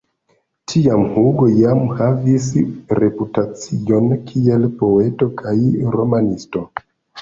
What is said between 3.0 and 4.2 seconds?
reputacion